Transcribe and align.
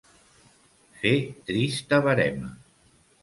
Fer 1.01 1.11
trista 1.49 2.01
verema. 2.09 2.49